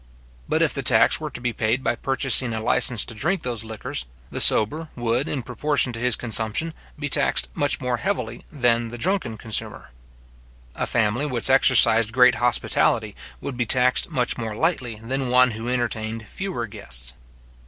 [0.49, 3.63] But if the tax were to be paid by purchasing a licence to drink those
[3.63, 8.87] liquors, the sober would, in proportion to his consumption, be taxed much more heavily than
[8.87, 9.91] the drunken consumer.
[10.73, 15.69] A family which exercised great hospitality, would be taxed much more lightly than one who
[15.69, 17.13] entertained fewer guests.